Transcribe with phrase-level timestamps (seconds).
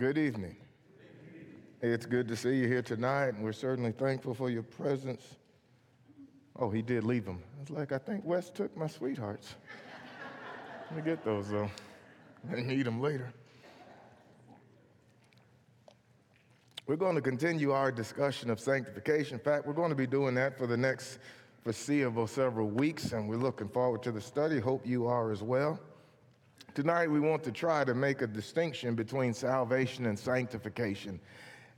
[0.00, 0.56] Good evening.
[1.82, 5.36] It's good to see you here tonight, and we're certainly thankful for your presence.
[6.58, 7.42] Oh, he did leave them.
[7.58, 9.56] I was like, I think Wes took my sweethearts.
[10.88, 11.70] Let me get those, though.
[12.50, 13.30] I need them later.
[16.86, 19.34] We're going to continue our discussion of sanctification.
[19.34, 21.18] In fact, we're going to be doing that for the next
[21.62, 24.60] foreseeable several weeks, and we're looking forward to the study.
[24.60, 25.78] Hope you are as well.
[26.72, 31.18] Tonight, we want to try to make a distinction between salvation and sanctification.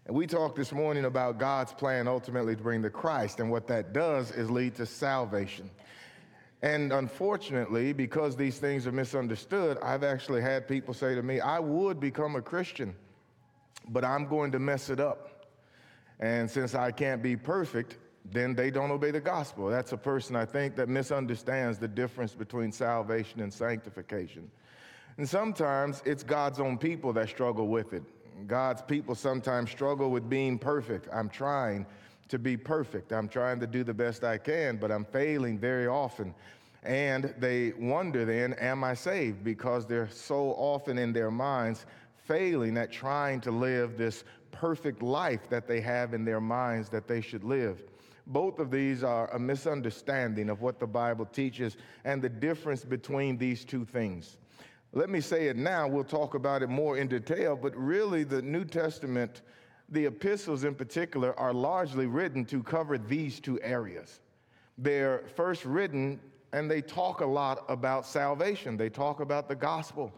[0.05, 3.67] And we talked this morning about God's plan ultimately to bring the Christ, and what
[3.69, 5.71] that does is lead to salvation.
[6.61, 11.59] And unfortunately, because these things are misunderstood, I've actually had people say to me, I
[11.59, 12.95] would become a Christian,
[13.89, 15.47] but I'm going to mess it up.
[16.21, 17.97] And since I can't be perfect,
[18.31, 19.69] then they don't obey the gospel.
[19.69, 24.51] That's a person, I think, that misunderstands the difference between salvation and sanctification.
[25.19, 28.03] And sometimes it's God's own people that struggle with it.
[28.47, 31.09] God's people sometimes struggle with being perfect.
[31.13, 31.87] I'm trying
[32.29, 33.13] to be perfect.
[33.13, 36.35] I'm trying to do the best I can, but I'm failing very often.
[36.83, 39.45] And they wonder then, am I saved?
[39.45, 41.87] Because they're so often in their minds
[42.25, 47.07] failing at trying to live this perfect life that they have in their minds that
[47.07, 47.83] they should live.
[48.27, 53.37] Both of these are a misunderstanding of what the Bible teaches and the difference between
[53.37, 54.37] these two things.
[54.95, 58.43] Let me say it now, we'll talk about it more in detail, but really the
[58.43, 59.41] New Testament,
[59.89, 64.21] the epistles in particular, are largely written to cover these two areas.
[64.77, 66.21] They're first written
[66.53, 70.12] and they talk a lot about salvation, they talk about the gospel.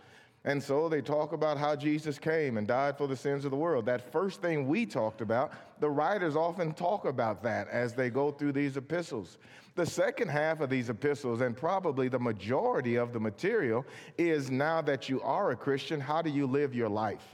[0.46, 3.56] And so they talk about how Jesus came and died for the sins of the
[3.56, 3.86] world.
[3.86, 8.30] That first thing we talked about, the writers often talk about that as they go
[8.30, 9.38] through these epistles.
[9.74, 13.86] The second half of these epistles, and probably the majority of the material,
[14.18, 17.24] is now that you are a Christian, how do you live your life?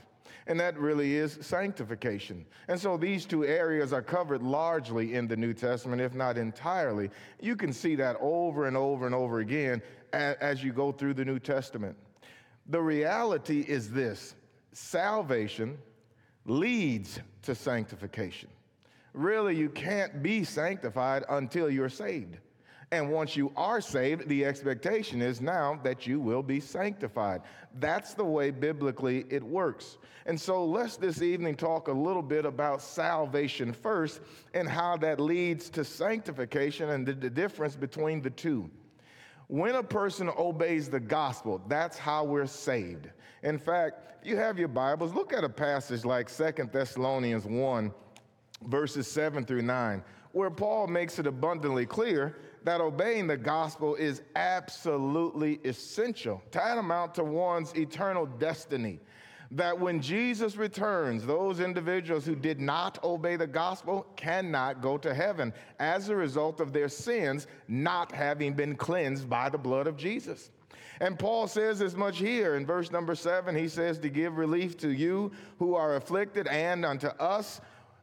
[0.47, 2.45] And that really is sanctification.
[2.69, 7.11] And so these two areas are covered largely in the New Testament, if not entirely.
[7.41, 9.81] You can see that over and over and over again
[10.13, 11.95] as you go through the New Testament.
[12.67, 14.35] The reality is this
[14.73, 15.77] salvation
[16.45, 18.49] leads to sanctification.
[19.13, 22.37] Really, you can't be sanctified until you're saved.
[22.93, 27.41] And once you are saved, the expectation is now that you will be sanctified.
[27.79, 29.97] That's the way biblically it works.
[30.25, 34.19] And so let's this evening talk a little bit about salvation first
[34.53, 38.69] and how that leads to sanctification and the, the difference between the two.
[39.51, 43.09] When a person obeys the gospel, that's how we're saved.
[43.43, 47.93] In fact, if you have your Bibles, look at a passage like Second Thessalonians 1
[48.67, 54.21] verses 7 through 9, where Paul makes it abundantly clear that obeying the gospel is
[54.37, 59.01] absolutely essential, tantamount to one's eternal destiny.
[59.51, 65.13] That when Jesus returns, those individuals who did not obey the gospel cannot go to
[65.13, 69.97] heaven as a result of their sins not having been cleansed by the blood of
[69.97, 70.51] Jesus.
[71.01, 73.55] And Paul says as much here in verse number seven.
[73.55, 77.59] He says, To give relief to you who are afflicted and unto us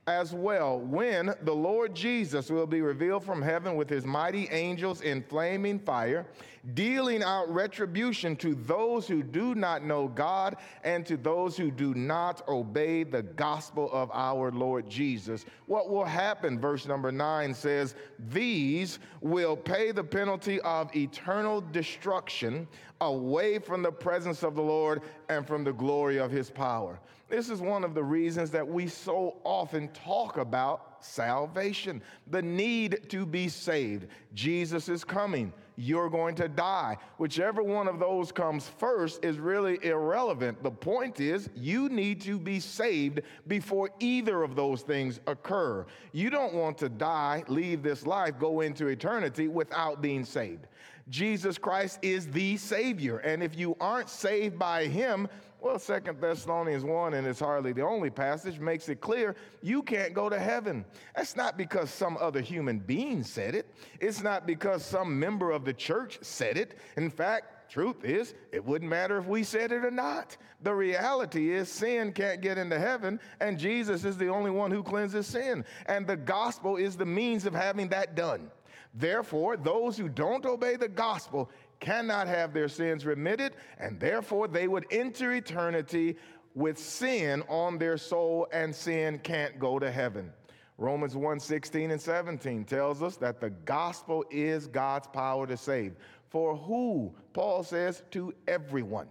[0.09, 5.03] as well when the Lord Jesus will be revealed from heaven with his mighty angels
[5.03, 6.27] in flaming fire,
[6.73, 11.93] dealing out retribution to those who do not know God and to those who do
[11.93, 15.45] not obey the gospel of our Lord Jesus.
[15.67, 17.95] What will happen, verse number nine says,
[18.31, 22.67] These will pay the penalty of eternal destruction
[23.03, 26.99] away from the presence of the Lord and from the glory of his power.
[27.29, 33.01] This is one of the reasons that we so often talk about salvation, the need
[33.11, 34.07] to be saved.
[34.35, 35.53] Jesus is coming.
[35.77, 36.97] You're going to die.
[37.19, 40.61] Whichever one of those comes first is really irrelevant.
[40.63, 45.87] The point is, you need to be saved before either of those things occur.
[46.13, 50.67] You don't want to die, leave this life, go into eternity without being saved.
[51.11, 53.19] Jesus Christ is the Savior.
[53.19, 55.29] And if you aren't saved by Him,
[55.61, 60.15] well, Second Thessalonians 1, and it's hardly the only passage, makes it clear you can't
[60.15, 60.85] go to heaven.
[61.17, 63.75] That's not because some other human being said it.
[64.01, 66.79] It's not because some member of the church said it.
[66.97, 70.37] In fact, truth is, it wouldn't matter if we said it or not.
[70.63, 74.83] The reality is, sin can't get into heaven, and Jesus is the only one who
[74.83, 75.65] cleanses sin.
[75.87, 78.51] And the gospel is the means of having that done.
[78.95, 81.51] Therefore, those who don't obey the gospel
[81.81, 86.17] cannot have their sins remitted, and therefore they would enter eternity
[86.55, 90.33] with sin on their soul, and sin can't go to heaven.
[90.77, 95.97] Romans 1 16 and 17 tells us that the gospel is God's power to save.
[96.29, 97.15] For who?
[97.33, 99.09] Paul says, to everyone.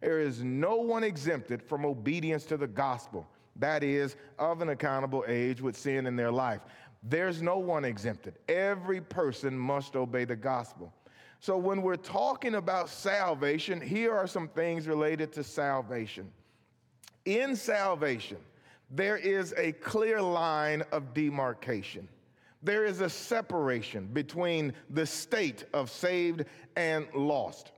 [0.00, 3.26] There is no one exempted from obedience to the gospel,
[3.56, 6.60] that is, of an accountable age with sin in their life.
[7.02, 8.38] There's no one exempted.
[8.48, 10.92] Every person must obey the gospel.
[11.40, 16.30] So, when we're talking about salvation, here are some things related to salvation.
[17.24, 18.36] In salvation,
[18.90, 22.06] there is a clear line of demarcation.
[22.62, 26.44] There is a separation between the state of saved
[26.76, 27.72] and lost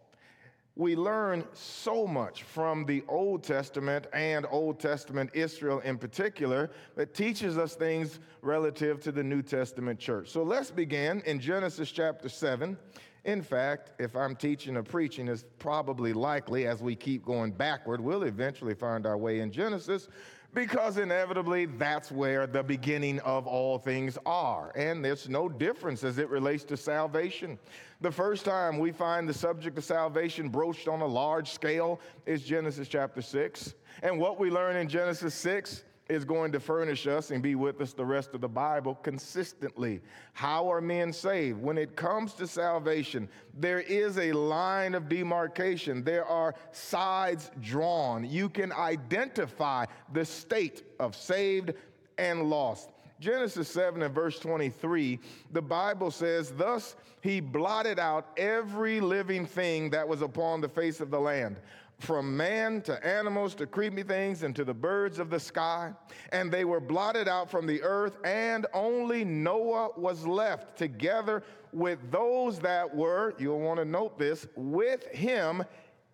[0.75, 7.15] we learn so much from the Old Testament and Old Testament Israel in particular that
[7.15, 10.31] teaches us things relative to the New Testament church.
[10.31, 12.79] So let's begin in Genesis chapter 7.
[13.25, 18.01] In fact, if I'm teaching or preaching, it's probably likely as we keep going backward,
[18.01, 20.09] we'll eventually find our way in Genesis
[20.55, 24.73] because inevitably that's where the beginning of all things are.
[24.77, 27.59] And there's no difference as it relates to salvation.
[28.01, 32.43] The first time we find the subject of salvation broached on a large scale is
[32.43, 33.75] Genesis chapter 6.
[34.03, 37.81] And what we learn in Genesis 6 is going to furnish us and be with
[37.81, 40.01] us the rest of the Bible consistently.
[40.33, 41.61] How are men saved?
[41.63, 43.29] When it comes to salvation,
[43.59, 48.29] there is a line of demarcation, there are sides drawn.
[48.29, 51.73] You can identify the state of saved
[52.19, 52.91] and lost.
[53.23, 55.21] Genesis 7 and verse 23,
[55.53, 61.01] the Bible says, Thus he blotted out every living thing that was upon the face
[61.01, 61.61] of the land,
[62.03, 65.93] from man to animals to creepy things and to the birds of the sky.
[66.33, 71.99] And they were blotted out from the earth, and only Noah was left together with
[72.11, 75.63] those that were, you'll want to note this, with him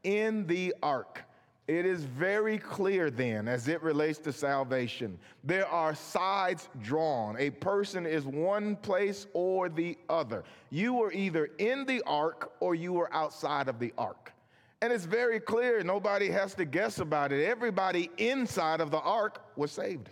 [0.04, 1.22] in the ark.
[1.66, 7.36] It is very clear then, as it relates to salvation, there are sides drawn.
[7.38, 10.44] A person is one place or the other.
[10.70, 14.32] You were either in the ark or you were outside of the ark.
[14.80, 17.44] And it's very clear, nobody has to guess about it.
[17.44, 20.08] Everybody inside of the ark was saved.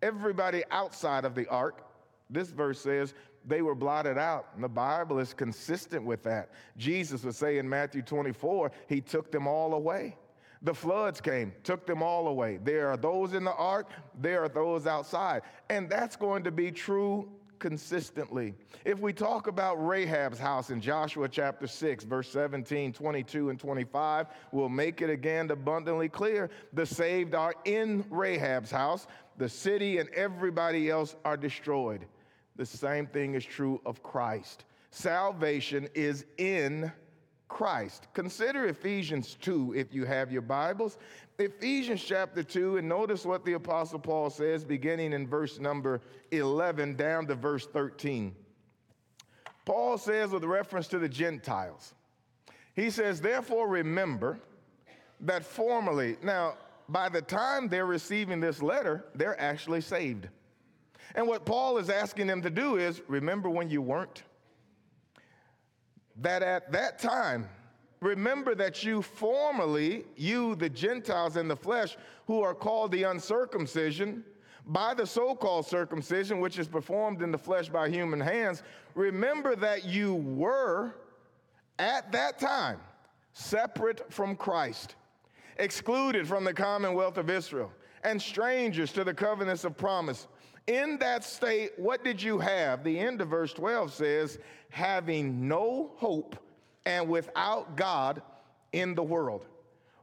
[0.00, 1.84] Everybody outside of the ark,
[2.30, 4.48] this verse says, they were blotted out.
[4.54, 6.50] And the Bible is consistent with that.
[6.76, 10.16] Jesus would say in Matthew 24, He took them all away.
[10.62, 12.60] The floods came, took them all away.
[12.62, 13.90] There are those in the ark,
[14.20, 15.42] there are those outside.
[15.68, 17.28] And that's going to be true
[17.62, 18.54] consistently.
[18.84, 24.26] If we talk about Rahab's house in Joshua chapter 6, verse 17, 22, and 25,
[24.50, 26.50] we'll make it again abundantly clear.
[26.72, 29.06] The saved are in Rahab's house,
[29.38, 32.04] the city and everybody else are destroyed.
[32.56, 34.64] The same thing is true of Christ.
[34.90, 36.90] Salvation is in
[37.52, 38.08] Christ.
[38.14, 40.96] Consider Ephesians 2 if you have your Bibles.
[41.38, 46.00] Ephesians chapter 2, and notice what the Apostle Paul says beginning in verse number
[46.30, 48.34] 11 down to verse 13.
[49.66, 51.94] Paul says, with reference to the Gentiles,
[52.74, 54.40] he says, Therefore remember
[55.20, 56.54] that formerly, now,
[56.88, 60.26] by the time they're receiving this letter, they're actually saved.
[61.14, 64.22] And what Paul is asking them to do is remember when you weren't
[66.16, 67.48] that at that time,
[68.00, 74.24] remember that you formerly, you, the Gentiles in the flesh, who are called the uncircumcision,
[74.66, 78.62] by the so called circumcision, which is performed in the flesh by human hands,
[78.94, 80.94] remember that you were
[81.78, 82.78] at that time
[83.32, 84.94] separate from Christ,
[85.58, 87.72] excluded from the commonwealth of Israel,
[88.04, 90.28] and strangers to the covenants of promise
[90.66, 92.84] in that state, what did you have?
[92.84, 94.38] The end of verse 12 says,
[94.70, 96.36] having no hope
[96.86, 98.22] and without God
[98.72, 99.46] in the world.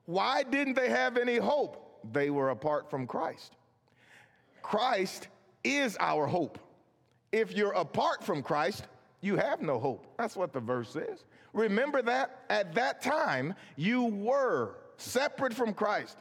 [0.05, 2.01] Why didn't they have any hope?
[2.11, 3.53] They were apart from Christ.
[4.61, 5.27] Christ
[5.63, 6.59] is our hope.
[7.31, 8.85] If you're apart from Christ,
[9.21, 10.05] you have no hope.
[10.17, 11.25] That's what the verse says.
[11.53, 16.17] Remember that at that time you were separate from Christ.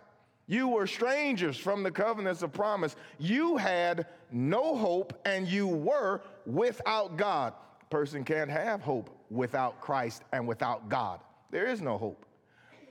[0.49, 2.97] You were strangers from the covenants of promise.
[3.19, 7.52] You had no hope and you were without God.
[7.90, 11.21] Person can't have hope without Christ and without God.
[11.50, 12.25] There is no hope.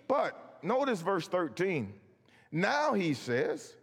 [0.07, 1.91] But notice verse 13.
[2.51, 3.75] Now he says,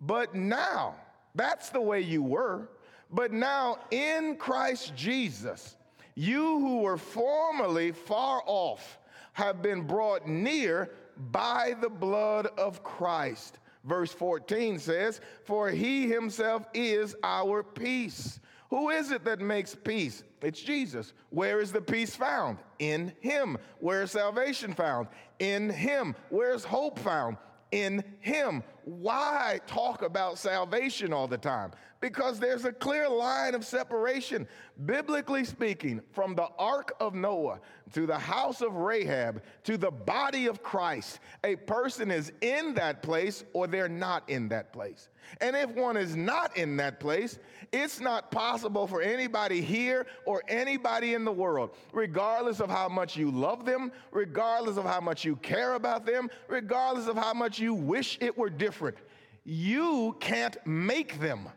[0.00, 0.96] but now,
[1.36, 2.68] that's the way you were,
[3.10, 5.76] but now in Christ Jesus,
[6.16, 8.98] you who were formerly far off
[9.32, 13.58] have been brought near by the blood of Christ.
[13.84, 18.38] Verse 14 says, For he himself is our peace.
[18.70, 20.24] Who is it that makes peace?
[20.40, 21.12] It's Jesus.
[21.30, 22.58] Where is the peace found?
[22.78, 23.58] In him.
[23.80, 25.08] Where is salvation found?
[25.38, 26.14] In him.
[26.30, 27.36] Where's hope found?
[27.72, 28.62] In him.
[28.84, 31.72] why talk about salvation all the time?
[32.00, 34.46] Because there's a clear line of separation,
[34.84, 37.60] biblically speaking, from the ark of Noah
[37.94, 41.20] to the house of Rahab to the body of Christ.
[41.44, 45.08] A person is in that place or they're not in that place.
[45.40, 47.38] And if one is not in that place,
[47.72, 53.16] it's not possible for anybody here or anybody in the world, regardless of how much
[53.16, 57.58] you love them, regardless of how much you care about them, regardless of how much
[57.58, 58.96] you wish it were different.
[59.44, 61.48] You can't make them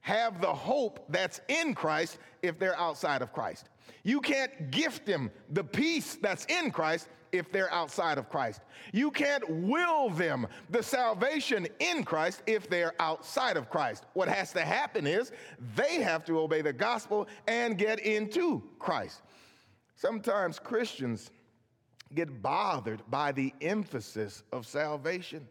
[0.00, 3.68] have the hope that's in Christ if they're outside of Christ.
[4.02, 8.60] You can't gift them the peace that's in Christ if they're outside of Christ.
[8.92, 14.04] You can't will them the salvation in Christ if they're outside of Christ.
[14.12, 15.32] What has to happen is
[15.74, 19.22] they have to obey the gospel and get into Christ.
[19.96, 21.30] Sometimes Christians
[22.14, 25.46] get bothered by the emphasis of salvation.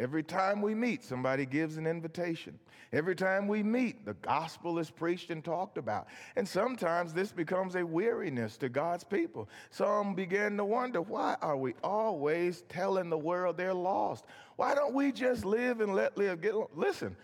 [0.00, 2.58] Every time we meet, somebody gives an invitation.
[2.90, 6.06] Every time we meet, the gospel is preached and talked about.
[6.36, 9.46] And sometimes this becomes a weariness to God's people.
[9.68, 14.24] Some begin to wonder why are we always telling the world they're lost?
[14.56, 16.40] Why don't we just live and let live?
[16.40, 17.14] Get, listen,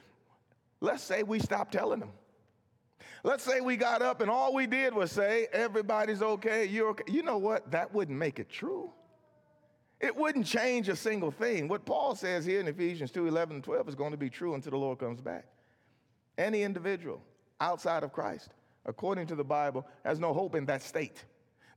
[0.82, 2.12] let's say we stop telling them.
[3.24, 7.10] Let's say we got up and all we did was say, everybody's okay, you're okay.
[7.10, 7.70] You know what?
[7.70, 8.92] That wouldn't make it true.
[10.00, 11.68] It wouldn't change a single thing.
[11.68, 14.54] What Paul says here in Ephesians 2 11 and 12 is going to be true
[14.54, 15.46] until the Lord comes back.
[16.36, 17.22] Any individual
[17.60, 18.50] outside of Christ,
[18.84, 21.24] according to the Bible, has no hope in that state.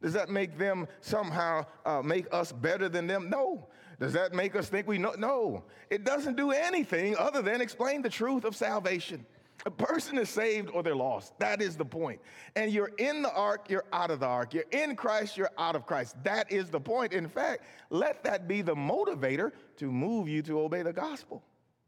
[0.01, 3.29] Does that make them somehow uh, make us better than them?
[3.29, 3.67] No.
[3.99, 5.13] Does that make us think we know?
[5.17, 5.63] No.
[5.89, 9.25] It doesn't do anything other than explain the truth of salvation.
[9.65, 11.37] A person is saved or they're lost.
[11.39, 12.21] That is the point.
[12.55, 14.53] And you're in the ark, you're out of the ark.
[14.53, 16.15] You're in Christ, you're out of Christ.
[16.23, 17.11] That is the point.
[17.11, 21.43] In fact, let that be the motivator to move you to obey the gospel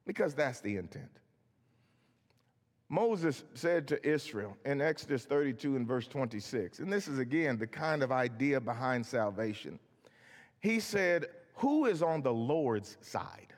[0.05, 1.09] because that's the intent.
[2.89, 7.67] Moses said to Israel in Exodus 32 and verse 26, and this is again the
[7.67, 9.79] kind of idea behind salvation.
[10.59, 13.53] He said, Who is on the Lord's side?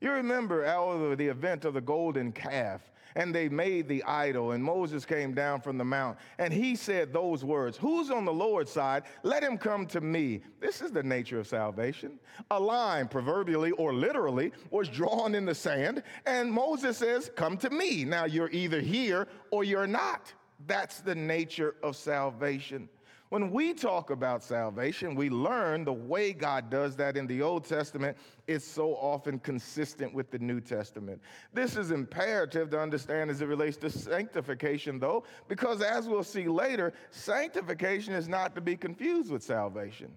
[0.00, 2.80] You remember Elder, the event of the golden calf
[3.14, 4.52] and they made the idol.
[4.52, 8.32] And Moses came down from the mount and he said those words Who's on the
[8.32, 9.04] Lord's side?
[9.22, 10.42] Let him come to me.
[10.60, 12.18] This is the nature of salvation.
[12.50, 17.70] A line, proverbially or literally, was drawn in the sand, and Moses says, Come to
[17.70, 18.04] me.
[18.04, 20.32] Now you're either here or you're not.
[20.66, 22.88] That's the nature of salvation.
[23.32, 27.64] When we talk about salvation, we learn the way God does that in the Old
[27.64, 28.14] Testament
[28.46, 31.18] is so often consistent with the New Testament.
[31.54, 36.46] This is imperative to understand as it relates to sanctification, though, because as we'll see
[36.46, 40.12] later, sanctification is not to be confused with salvation.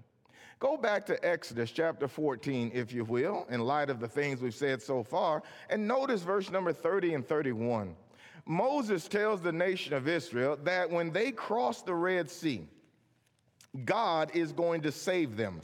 [0.60, 4.54] Go back to Exodus chapter 14, if you will, in light of the things we've
[4.54, 7.96] said so far, and notice verse number 30 and 31.
[8.46, 12.68] Moses tells the nation of Israel that when they crossed the Red Sea,
[13.84, 15.62] God is going to save them.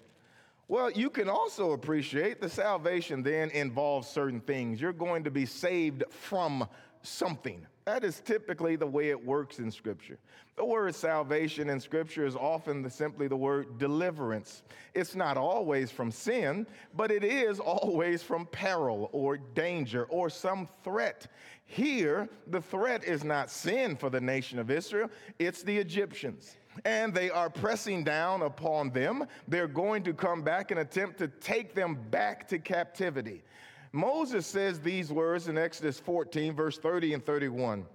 [0.67, 4.79] Well, you can also appreciate the salvation then involves certain things.
[4.79, 6.67] You're going to be saved from
[7.03, 7.65] something.
[7.83, 10.17] That is typically the way it works in Scripture.
[10.55, 14.63] The word salvation in Scripture is often the, simply the word deliverance.
[14.93, 20.69] It's not always from sin, but it is always from peril or danger or some
[20.83, 21.27] threat.
[21.65, 27.13] Here, the threat is not sin for the nation of Israel, it's the Egyptians and
[27.13, 29.25] they are pressing down upon them.
[29.47, 33.43] They're going to come back and attempt to take them back to captivity.
[33.91, 37.85] Moses says these words in Exodus 14, verse 30 and 31.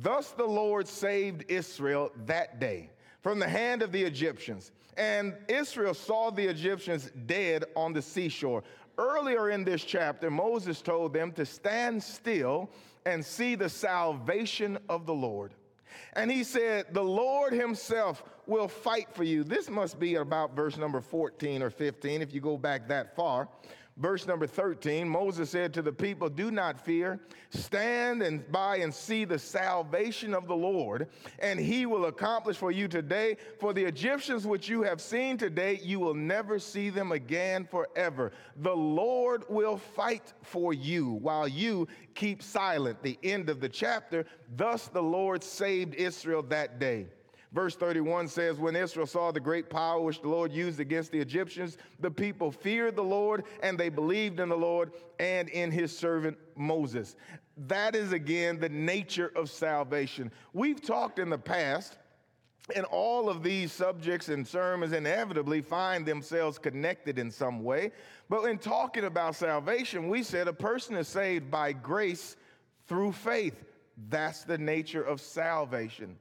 [0.00, 2.90] Thus the Lord saved Israel that day
[3.22, 4.72] from the hand of the Egyptians.
[4.96, 8.62] And Israel saw the Egyptians dead on the seashore.
[8.98, 12.70] Earlier in this chapter, Moses told them to stand still
[13.06, 15.54] and see the salvation of the Lord.
[16.14, 19.44] And he said, The Lord himself will fight for you.
[19.44, 23.48] This must be about verse number 14 or 15 if you go back that far.
[23.98, 27.20] Verse number 13 Moses said to the people, Do not fear,
[27.50, 31.08] stand and by and see the salvation of the Lord,
[31.38, 33.36] and he will accomplish for you today.
[33.60, 38.32] For the Egyptians which you have seen today, you will never see them again forever.
[38.56, 43.02] The Lord will fight for you while you keep silent.
[43.02, 44.24] The end of the chapter.
[44.56, 47.08] Thus the Lord saved Israel that day.
[47.52, 51.20] Verse 31 says, When Israel saw the great power which the Lord used against the
[51.20, 55.96] Egyptians, the people feared the Lord and they believed in the Lord and in his
[55.96, 57.16] servant Moses.
[57.56, 60.32] That is again the nature of salvation.
[60.54, 61.98] We've talked in the past
[62.74, 67.90] And all of these subjects and sermons inevitably find themselves connected in some way.
[68.28, 72.36] But in talking about salvation, we said a person is saved by grace
[72.86, 73.64] through faith.
[74.08, 76.16] That's the nature of salvation.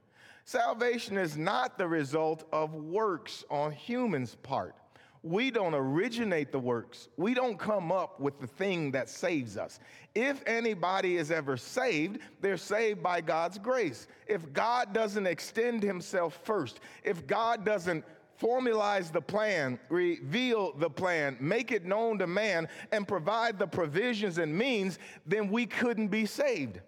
[0.51, 4.75] Salvation is not the result of works on humans' part.
[5.23, 7.07] We don't originate the works.
[7.15, 9.79] We don't come up with the thing that saves us.
[10.13, 14.09] If anybody is ever saved, they're saved by God's grace.
[14.27, 18.03] If God doesn't extend himself first, if God doesn't
[18.37, 24.37] formalize the plan, reveal the plan, make it known to man, and provide the provisions
[24.37, 26.81] and means, then we couldn't be saved.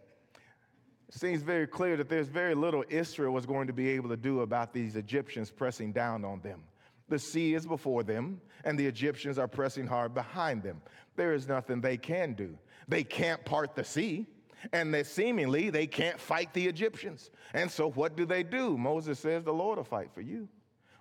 [1.15, 4.41] Seems very clear that there's very little Israel was going to be able to do
[4.41, 6.63] about these Egyptians pressing down on them.
[7.08, 10.82] The sea is before them, and the Egyptians are pressing hard behind them.
[11.15, 12.58] There is nothing they can do.
[12.88, 14.25] They can't part the sea,
[14.72, 17.29] and that seemingly they can't fight the Egyptians.
[17.53, 18.75] And so what do they do?
[18.75, 20.50] Moses says, The Lord will fight for you.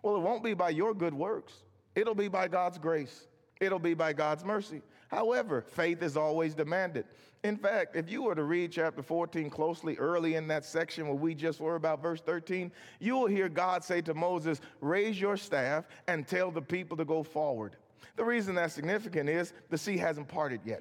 [0.02, 1.54] Well, it won't be by your good works,
[1.94, 3.28] it'll be by God's grace,
[3.62, 4.82] it'll be by God's mercy.
[5.12, 7.04] However, faith is always demanded.
[7.44, 11.16] In fact, if you were to read chapter 14 closely early in that section where
[11.16, 15.36] we just were about verse 13, you will hear God say to Moses, Raise your
[15.36, 17.76] staff and tell the people to go forward.
[18.16, 20.80] The reason that's significant is the sea hasn't parted yet.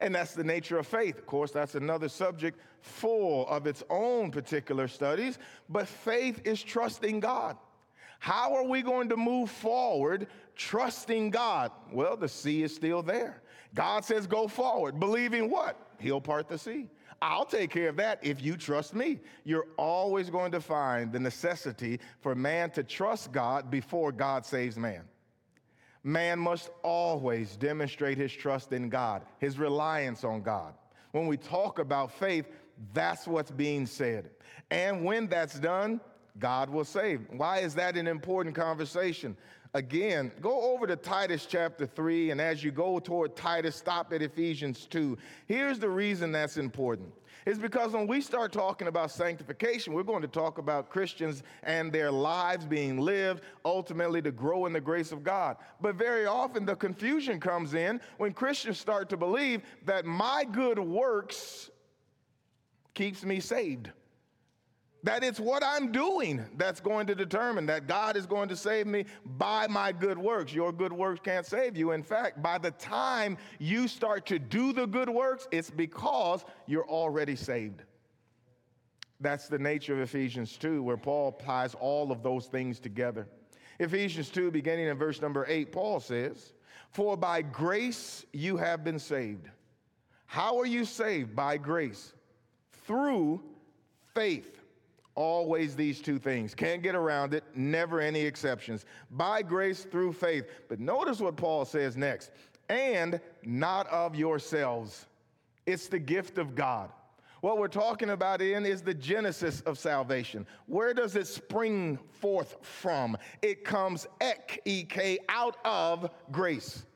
[0.00, 1.16] And that's the nature of faith.
[1.16, 5.38] Of course, that's another subject full of its own particular studies,
[5.70, 7.56] but faith is trusting God.
[8.20, 11.72] How are we going to move forward trusting God?
[11.90, 13.42] Well, the sea is still there.
[13.74, 15.76] God says, go forward, believing what?
[15.98, 16.88] He'll part the sea.
[17.22, 19.20] I'll take care of that if you trust me.
[19.44, 24.76] You're always going to find the necessity for man to trust God before God saves
[24.76, 25.02] man.
[26.04, 30.74] Man must always demonstrate his trust in God, his reliance on God.
[31.12, 32.48] When we talk about faith,
[32.92, 34.30] that's what's being said.
[34.70, 36.00] And when that's done,
[36.38, 37.26] God will save.
[37.30, 39.36] Why is that an important conversation?
[39.72, 44.20] Again, go over to Titus chapter 3, and as you go toward Titus, stop at
[44.20, 45.16] Ephesians 2.
[45.46, 47.12] Here's the reason that's important.
[47.46, 51.92] It's because when we start talking about sanctification, we're going to talk about Christians and
[51.92, 55.56] their lives being lived ultimately to grow in the grace of God.
[55.80, 60.78] But very often the confusion comes in when Christians start to believe that my good
[60.78, 61.70] works
[62.94, 63.90] keeps me saved
[65.02, 68.86] that it's what I'm doing that's going to determine that God is going to save
[68.86, 70.52] me by my good works.
[70.52, 71.92] Your good works can't save you.
[71.92, 76.88] In fact, by the time you start to do the good works, it's because you're
[76.88, 77.82] already saved.
[79.20, 83.26] That's the nature of Ephesians 2, where Paul ties all of those things together.
[83.78, 86.52] Ephesians 2, beginning in verse number 8, Paul says,
[86.90, 89.48] For by grace you have been saved.
[90.26, 91.34] How are you saved?
[91.34, 92.12] By grace.
[92.86, 93.42] Through
[94.14, 94.59] faith
[95.20, 96.54] Always these two things.
[96.54, 98.86] Can't get around it, never any exceptions.
[99.10, 100.46] By grace through faith.
[100.66, 102.30] But notice what Paul says next
[102.70, 105.04] and not of yourselves.
[105.66, 106.90] It's the gift of God.
[107.42, 110.46] What we're talking about in is the genesis of salvation.
[110.64, 113.18] Where does it spring forth from?
[113.42, 116.86] It comes ek, ek, out of grace.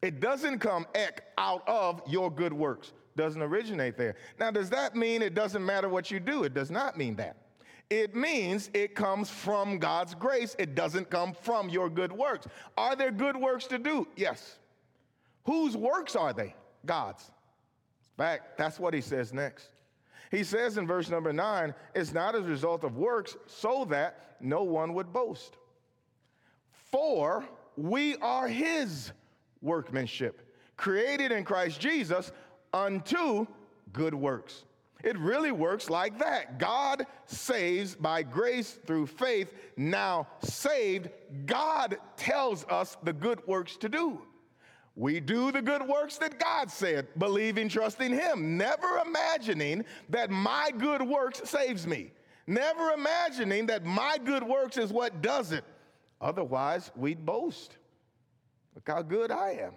[0.00, 2.94] It doesn't come ek, out of your good works.
[3.18, 4.16] Doesn't originate there.
[4.38, 6.44] Now, does that mean it doesn't matter what you do?
[6.44, 7.36] It does not mean that.
[7.90, 10.54] It means it comes from God's grace.
[10.60, 12.46] It doesn't come from your good works.
[12.78, 14.06] Are there good works to do?
[14.16, 14.60] Yes.
[15.44, 16.54] Whose works are they?
[16.86, 17.24] God's.
[18.16, 19.70] In fact, that's what he says next.
[20.30, 24.36] He says in verse number nine, it's not as a result of works, so that
[24.40, 25.56] no one would boast.
[26.70, 27.44] For
[27.76, 29.10] we are his
[29.60, 32.30] workmanship, created in Christ Jesus
[32.72, 33.46] unto
[33.92, 34.64] good works
[35.02, 36.58] it really works like that.
[36.58, 39.52] God saves by grace through faith.
[39.76, 41.10] Now, saved,
[41.46, 44.22] God tells us the good works to do.
[44.96, 50.70] We do the good works that God said, believing, trusting Him, never imagining that my
[50.76, 52.10] good works saves me,
[52.46, 55.64] never imagining that my good works is what does it.
[56.20, 57.76] Otherwise, we'd boast.
[58.74, 59.72] Look how good I am.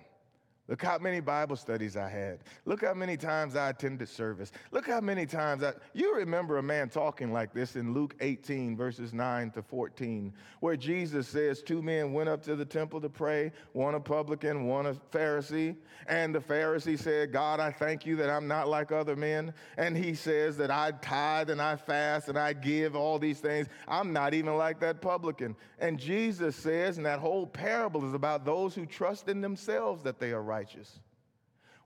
[0.69, 2.39] Look how many Bible studies I had.
[2.63, 4.53] Look how many times I attended service.
[4.71, 5.73] Look how many times I.
[5.93, 10.77] You remember a man talking like this in Luke 18, verses 9 to 14, where
[10.77, 14.85] Jesus says two men went up to the temple to pray, one a publican, one
[14.85, 15.75] a Pharisee.
[16.07, 19.53] And the Pharisee said, God, I thank you that I'm not like other men.
[19.77, 23.67] And he says that I tithe and I fast and I give all these things.
[23.85, 25.57] I'm not even like that publican.
[25.79, 30.19] And Jesus says, and that whole parable is about those who trust in themselves that
[30.19, 30.99] they are righteous.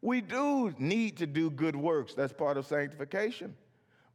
[0.01, 2.13] We do need to do good works.
[2.13, 3.55] That's part of sanctification.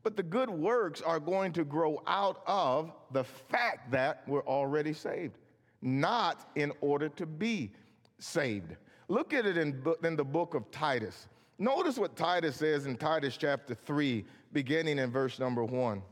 [0.02, 4.92] But the good works are going to grow out of the fact that we're already
[4.92, 5.38] saved,
[5.80, 7.72] not in order to be
[8.18, 8.76] saved.
[9.08, 11.28] Look at it in, in the book of Titus.
[11.58, 16.02] Notice what Titus says in Titus chapter 3, beginning in verse number 1.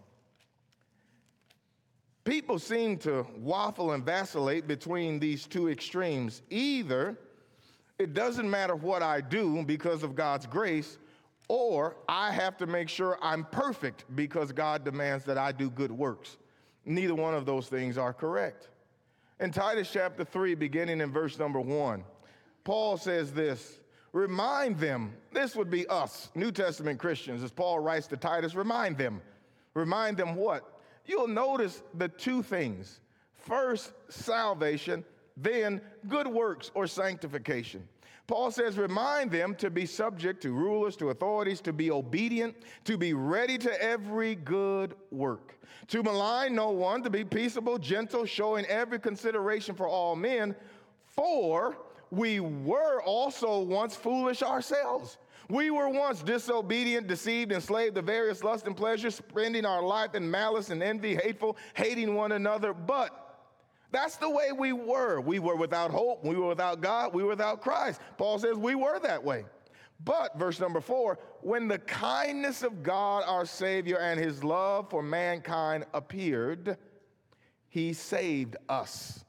[2.25, 6.43] People seem to waffle and vacillate between these two extremes.
[6.51, 7.19] Either
[8.01, 10.97] it doesn't matter what I do because of God's grace,
[11.49, 15.93] or I have to make sure I'm perfect because God demands that I do good
[15.93, 16.39] works.
[16.87, 18.69] Neither one of those things are correct.
[19.39, 22.03] In Titus chapter 3, beginning in verse number 1,
[22.65, 23.81] Paul says this
[24.13, 28.97] Remind them, this would be us, New Testament Christians, as Paul writes to Titus, remind
[28.97, 29.21] them.
[29.75, 30.81] Remind them what?
[31.05, 33.01] You'll notice the two things
[33.35, 35.05] first, salvation,
[35.43, 37.87] then, good works or sanctification.
[38.27, 42.97] Paul says, remind them to be subject to rulers, to authorities, to be obedient, to
[42.97, 45.57] be ready to every good work,
[45.89, 50.55] to malign no one, to be peaceable, gentle, showing every consideration for all men.
[51.07, 51.77] For
[52.13, 55.19] we were also once foolish ourselves.
[55.49, 60.31] We were once disobedient, deceived, enslaved to various lusts and pleasures, spending our life in
[60.31, 62.73] malice and envy, hateful, hating one another.
[62.73, 63.30] But
[63.93, 65.21] that's the way we were.
[65.21, 66.25] We were without hope.
[66.25, 67.13] We were without God.
[67.13, 68.01] We were without Christ.
[68.19, 69.45] Paul says we were that way.
[70.05, 75.03] But, verse number four, when the kindness of God our Savior and his love for
[75.03, 76.79] mankind appeared,
[77.69, 79.25] he saved us.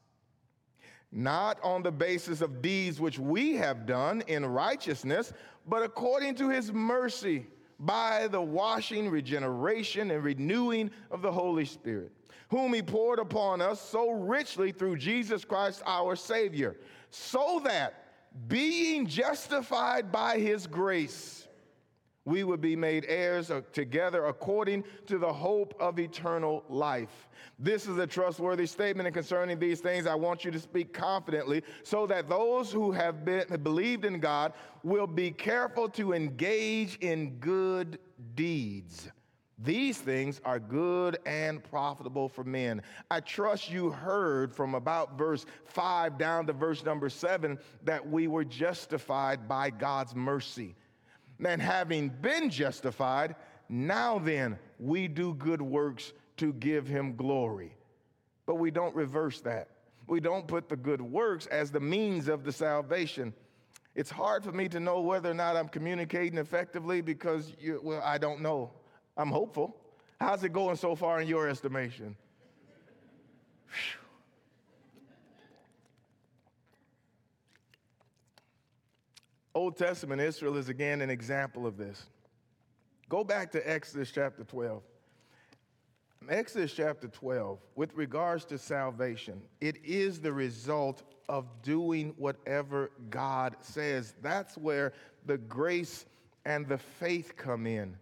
[1.12, 5.34] Not on the basis of deeds which we have done in righteousness,
[5.68, 7.48] but according to his mercy
[7.80, 12.14] by the washing, regeneration, and renewing of the Holy Spirit
[12.52, 16.76] whom he poured upon us so richly through Jesus Christ our Savior,
[17.10, 18.04] so that
[18.48, 21.48] being justified by his grace,
[22.26, 27.30] we would be made heirs together according to the hope of eternal life.
[27.58, 31.64] This is a trustworthy statement, and concerning these things, I want you to speak confidently
[31.84, 37.38] so that those who have been believed in God will be careful to engage in
[37.40, 37.98] good
[38.36, 39.10] deeds.
[39.64, 42.82] These things are good and profitable for men.
[43.12, 48.28] I trust you heard from about verse 5 down to verse number 7 that we
[48.28, 50.76] were justified by God's mercy.
[51.46, 53.36] And having been justified,
[53.70, 57.76] now then we do good works to give him glory.
[58.48, 59.70] But we don't reverse that.
[60.08, 63.34] We don't put the good works as the means of the salvation.
[63.94, 68.02] It's hard for me to know whether or not I'm communicating effectively because, you, well,
[68.04, 68.72] I don't know.
[69.18, 69.76] I'm hopeful.
[70.20, 72.16] How's it going so far in your estimation?
[79.54, 82.06] Old Testament Israel is again an example of this.
[83.10, 84.82] Go back to Exodus chapter 12.
[86.30, 93.56] Exodus chapter 12, with regards to salvation, it is the result of doing whatever God
[93.62, 94.14] says.
[94.22, 94.94] That's where
[95.26, 96.06] the grace
[96.46, 97.98] and the faith come in.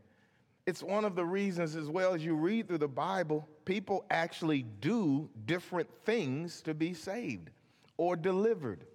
[0.69, 4.67] It's one of the reasons, as well as you read through the Bible, people actually
[4.81, 7.49] do different things to be saved
[7.97, 8.85] or delivered.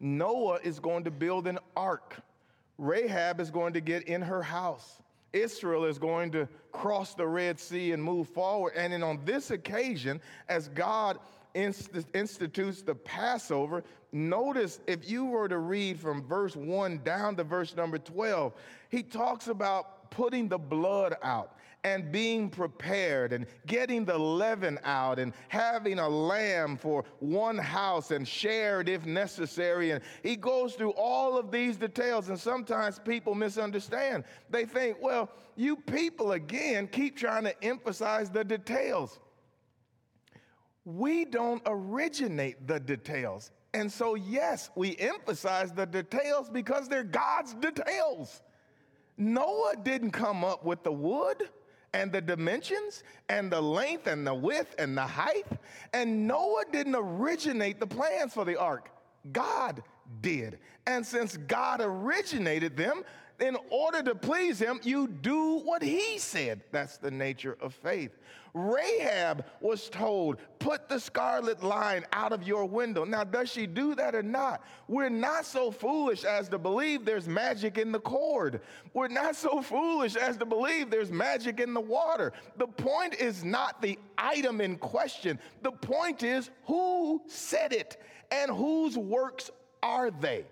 [0.00, 2.16] Noah is going to build an ark,
[2.78, 5.00] Rahab is going to get in her house.
[5.32, 8.72] Israel is going to cross the Red Sea and move forward.
[8.74, 11.20] And then on this occasion, as God
[11.54, 17.44] inst- institutes the Passover, notice if you were to read from verse 1 down to
[17.44, 18.52] verse number 12,
[18.88, 25.18] he talks about putting the blood out and being prepared and getting the leaven out
[25.18, 29.92] and having a lamb for one house and shared if necessary.
[29.92, 34.24] And he goes through all of these details, and sometimes people misunderstand.
[34.50, 39.18] They think, well, you people again keep trying to emphasize the details.
[40.84, 43.52] We don't originate the details.
[43.72, 48.42] And so, yes, we emphasize the details because they're God's details.
[49.20, 51.48] Noah didn't come up with the wood
[51.92, 55.46] and the dimensions and the length and the width and the height.
[55.92, 58.90] And Noah didn't originate the plans for the ark.
[59.32, 59.82] God
[60.20, 60.58] did.
[60.86, 63.04] And since God originated them,
[63.40, 66.62] in order to please him, you do what he said.
[66.72, 68.18] That's the nature of faith.
[68.54, 73.04] Rahab was told, put the scarlet line out of your window.
[73.04, 74.64] Now, does she do that or not?
[74.88, 78.60] We're not so foolish as to believe there's magic in the cord.
[78.94, 82.32] We're not so foolish as to believe there's magic in the water.
[82.56, 88.50] The point is not the item in question, the point is who said it and
[88.50, 89.50] whose works
[89.82, 90.44] are they?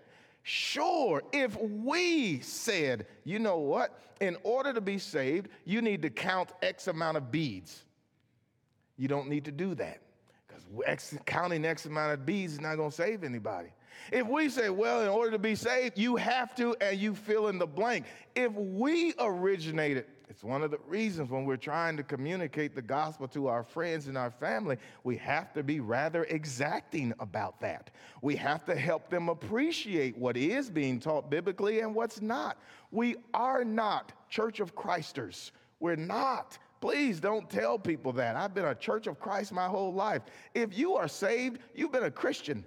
[0.42, 6.10] Sure, if we said, you know what, in order to be saved, you need to
[6.10, 7.84] count X amount of beads,
[8.98, 10.00] you don't need to do that
[10.46, 13.68] because counting X amount of beads is not going to save anybody.
[14.12, 17.48] If we say, well, in order to be saved, you have to, and you fill
[17.48, 18.06] in the blank.
[18.34, 23.26] If we originated, it's one of the reasons when we're trying to communicate the gospel
[23.28, 27.90] to our friends and our family, we have to be rather exacting about that.
[28.22, 32.58] We have to help them appreciate what is being taught biblically and what's not.
[32.90, 35.52] We are not Church of Christers.
[35.80, 36.58] We're not.
[36.80, 38.36] Please don't tell people that.
[38.36, 40.22] I've been a Church of Christ my whole life.
[40.54, 42.64] If you are saved, you've been a Christian.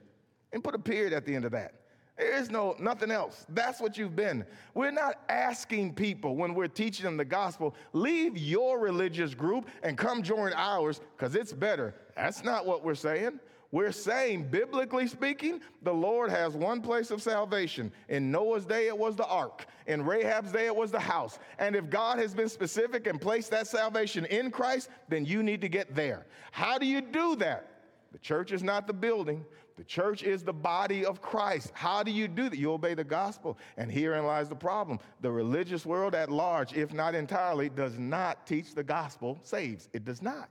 [0.53, 1.75] And put a period at the end of that.
[2.17, 3.45] There is no nothing else.
[3.49, 4.45] That's what you've been.
[4.73, 9.97] We're not asking people when we're teaching them the gospel, leave your religious group and
[9.97, 11.95] come join ours because it's better.
[12.15, 13.39] That's not what we're saying.
[13.71, 17.91] We're saying, biblically speaking, the Lord has one place of salvation.
[18.09, 19.65] In Noah's day, it was the ark.
[19.87, 21.39] In Rahab's day, it was the house.
[21.57, 25.61] And if God has been specific and placed that salvation in Christ, then you need
[25.61, 26.25] to get there.
[26.51, 27.67] How do you do that?
[28.11, 29.45] The church is not the building.
[29.77, 31.71] The church is the body of Christ.
[31.73, 32.59] How do you do that?
[32.59, 33.57] You obey the gospel.
[33.77, 34.99] And herein lies the problem.
[35.21, 39.87] The religious world at large, if not entirely, does not teach the gospel saves.
[39.93, 40.49] It does not.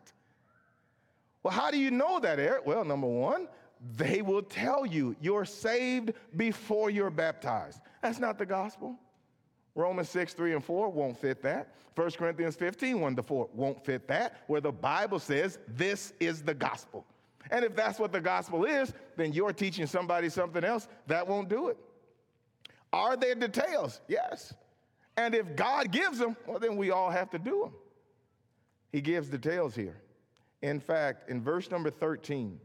[1.43, 2.67] Well, how do you know that, Eric?
[2.67, 3.49] Well, number one,
[3.97, 7.81] they will tell you you're saved before you're baptized.
[8.03, 8.99] That's not the gospel.
[9.75, 11.75] Romans 6, 3 and 4 won't fit that.
[11.95, 16.43] 1 Corinthians 15, 1 to 4 won't fit that, where the Bible says this is
[16.43, 17.05] the gospel.
[17.51, 21.49] And if that's what the gospel is, then you're teaching somebody something else that won't
[21.49, 21.79] do it.
[22.93, 24.01] Are there details?
[24.09, 24.55] Yes.
[25.17, 27.73] And if God gives them, well, then we all have to do them.
[28.93, 30.01] He gives details here.
[30.63, 32.61] In fact, in verse number 13,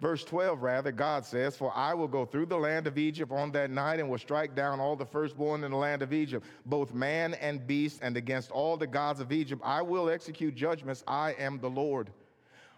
[0.00, 3.52] verse 12, rather, God says, For I will go through the land of Egypt on
[3.52, 6.94] that night and will strike down all the firstborn in the land of Egypt, both
[6.94, 11.04] man and beast, and against all the gods of Egypt I will execute judgments.
[11.06, 12.10] I am the Lord.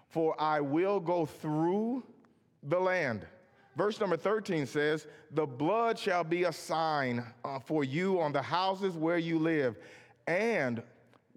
[0.09, 2.03] For I will go through
[2.65, 3.27] the land.
[3.77, 8.43] Verse number 13 says, The blood shall be a sign uh, for you on the
[8.43, 9.77] houses where you live.
[10.27, 10.83] And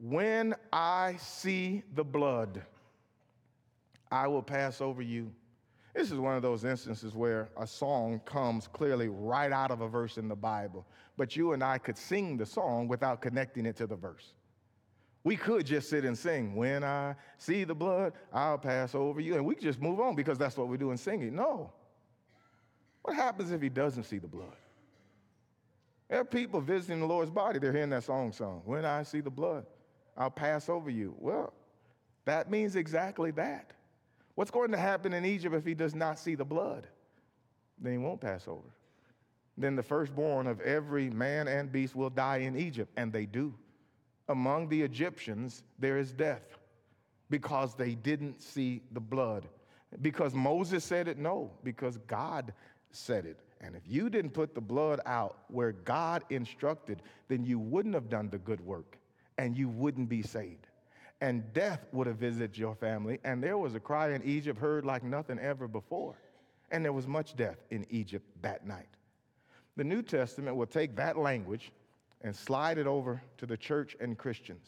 [0.02, 2.64] when I see the blood,
[4.12, 5.32] I will pass over you.
[5.94, 9.88] This is one of those instances where a song comes clearly right out of a
[9.88, 10.86] verse in the Bible,
[11.18, 14.34] but you and I could sing the song without connecting it to the verse.
[15.24, 19.36] We could just sit and sing, When I see the blood, I'll pass over you.
[19.36, 21.36] And we could just move on because that's what we do in singing.
[21.36, 21.72] No.
[23.04, 24.56] What happens if he doesn't see the blood?
[26.10, 28.62] There are people visiting the Lord's body, they're hearing that song song.
[28.66, 29.66] When I see the blood,
[30.18, 31.16] I'll pass over you.
[31.18, 31.54] Well,
[32.26, 33.74] that means exactly that.
[34.42, 36.88] What's going to happen in Egypt if he does not see the blood?
[37.80, 38.74] Then he won't pass over.
[39.56, 43.54] Then the firstborn of every man and beast will die in Egypt, and they do.
[44.30, 46.58] Among the Egyptians, there is death
[47.30, 49.48] because they didn't see the blood.
[50.02, 51.20] Because Moses said it?
[51.20, 52.52] No, because God
[52.90, 53.38] said it.
[53.64, 58.10] And if you didn't put the blood out where God instructed, then you wouldn't have
[58.10, 58.98] done the good work
[59.38, 60.66] and you wouldn't be saved
[61.22, 63.20] and death would have visited your family.
[63.24, 66.16] And there was a cry in Egypt heard like nothing ever before.
[66.72, 68.88] And there was much death in Egypt that night.
[69.78, 71.72] The New Testament will take that language
[72.22, 74.68] and slide it over to the church and Christians.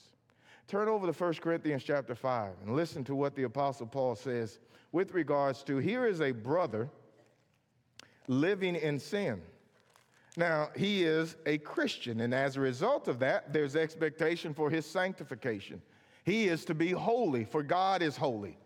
[0.68, 4.60] Turn over to 1 Corinthians chapter 5 and listen to what the Apostle Paul says
[4.92, 6.90] with regards to here is a brother
[8.28, 9.42] living in sin.
[10.38, 14.86] Now, he is a Christian, and as a result of that, there's expectation for his
[14.86, 15.82] sanctification.
[16.24, 18.58] He is to be holy, for God is holy.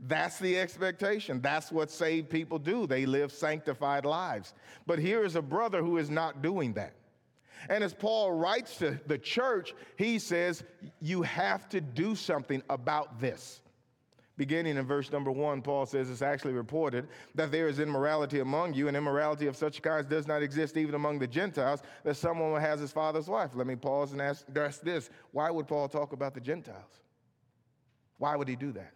[0.00, 1.40] That's the expectation.
[1.40, 2.86] That's what saved people do.
[2.86, 4.52] They live sanctified lives.
[4.86, 6.92] But here is a brother who is not doing that.
[7.70, 10.62] And as Paul writes to the church, he says,
[11.00, 13.62] You have to do something about this.
[14.36, 18.74] Beginning in verse number one, Paul says it's actually reported that there is immorality among
[18.74, 22.60] you, and immorality of such kinds does not exist even among the Gentiles, that someone
[22.60, 23.52] has his father's wife.
[23.54, 24.44] Let me pause and ask,
[24.82, 27.00] this why would Paul talk about the Gentiles?
[28.18, 28.92] Why would he do that?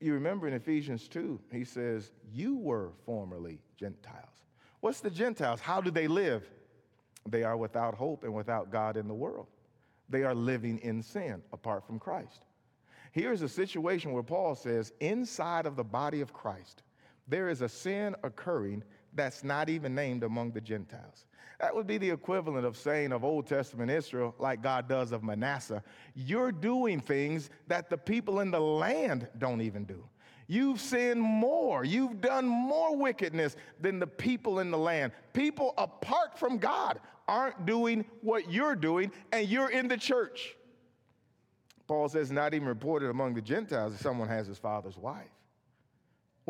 [0.00, 4.44] You remember in Ephesians 2, he says, You were formerly Gentiles.
[4.80, 5.60] What's the Gentiles?
[5.60, 6.48] How do they live?
[7.28, 9.46] They are without hope and without God in the world.
[10.08, 12.46] They are living in sin apart from Christ.
[13.12, 16.82] Here's a situation where Paul says, inside of the body of Christ,
[17.28, 18.82] there is a sin occurring
[19.14, 21.26] that's not even named among the Gentiles.
[21.62, 25.22] That would be the equivalent of saying of Old Testament Israel, like God does of
[25.22, 25.82] Manasseh,
[26.16, 30.04] you're doing things that the people in the land don't even do.
[30.48, 31.84] You've sinned more.
[31.84, 35.12] You've done more wickedness than the people in the land.
[35.32, 36.98] People apart from God
[37.28, 40.56] aren't doing what you're doing, and you're in the church.
[41.86, 45.30] Paul says, not even reported among the Gentiles that someone has his father's wife.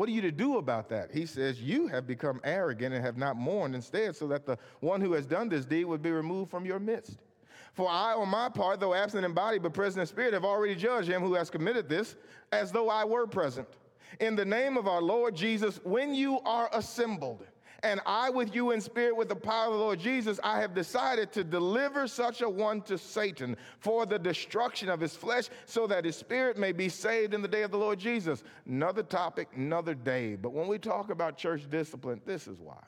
[0.03, 1.11] What are you to do about that?
[1.11, 4.99] He says, You have become arrogant and have not mourned instead, so that the one
[4.99, 7.19] who has done this deed would be removed from your midst.
[7.71, 10.75] For I, on my part, though absent in body but present in spirit, have already
[10.75, 12.17] judged him who has committed this,
[12.51, 13.69] as though I were present.
[14.19, 17.45] In the name of our Lord Jesus, when you are assembled,
[17.83, 20.73] and I with you in spirit with the power of the Lord Jesus, I have
[20.73, 25.85] decided to deliver such a one to Satan for the destruction of his flesh, so
[25.87, 28.43] that his spirit may be saved in the day of the Lord Jesus.
[28.65, 30.35] Another topic, another day.
[30.35, 32.81] But when we talk about church discipline, this is why.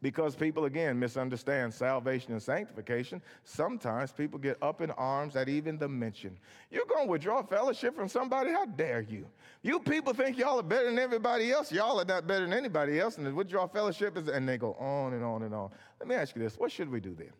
[0.00, 3.20] Because people, again, misunderstand salvation and sanctification.
[3.42, 6.38] Sometimes people get up in arms at even the mention.
[6.70, 8.52] You're going to withdraw fellowship from somebody?
[8.52, 9.26] How dare you?
[9.62, 11.72] You people think y'all are better than everybody else.
[11.72, 13.18] Y'all are not better than anybody else.
[13.18, 15.70] And withdraw fellowship is, and they go on and on and on.
[15.98, 17.32] Let me ask you this what should we do then?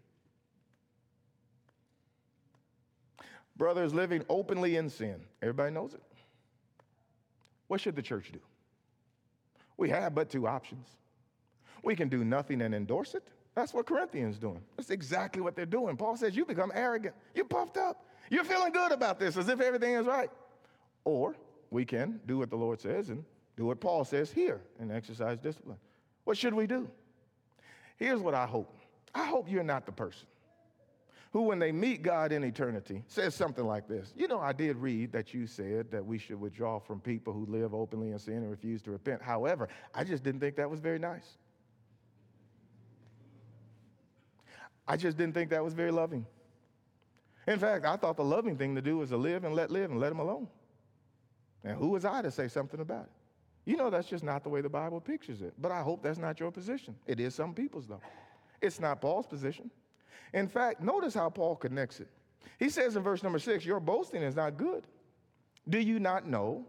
[3.56, 5.20] Brothers living openly in sin.
[5.42, 6.02] Everybody knows it.
[7.68, 8.40] What should the church do?
[9.76, 10.88] We have but two options.
[11.82, 13.22] We can do nothing and endorse it.
[13.54, 14.62] That's what Corinthians doing.
[14.76, 15.96] That's exactly what they're doing.
[15.96, 17.14] Paul says you become arrogant.
[17.34, 18.04] You're puffed up.
[18.30, 20.30] You're feeling good about this as if everything is right.
[21.04, 21.34] Or
[21.70, 23.24] we can do what the Lord says and
[23.56, 25.78] do what Paul says here and exercise discipline.
[26.24, 26.88] What should we do?
[27.96, 28.78] Here's what I hope.
[29.14, 30.26] I hope you're not the person
[31.32, 34.12] who, when they meet God in eternity, says something like this.
[34.16, 37.44] You know, I did read that you said that we should withdraw from people who
[37.46, 39.20] live openly in sin and refuse to repent.
[39.20, 41.36] However, I just didn't think that was very nice.
[44.88, 46.26] I just didn't think that was very loving.
[47.46, 49.90] In fact, I thought the loving thing to do was to live and let live
[49.90, 50.48] and let them alone.
[51.62, 53.10] And who was I to say something about it?
[53.70, 55.52] You know, that's just not the way the Bible pictures it.
[55.58, 56.96] But I hope that's not your position.
[57.06, 58.00] It is some people's, though.
[58.62, 59.70] It's not Paul's position.
[60.32, 62.08] In fact, notice how Paul connects it.
[62.58, 64.86] He says in verse number six, Your boasting is not good.
[65.68, 66.64] Do you not know